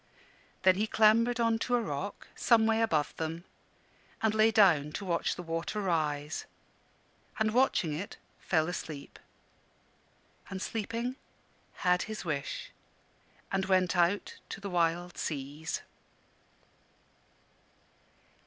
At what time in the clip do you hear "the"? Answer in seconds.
5.35-5.43, 14.59-14.71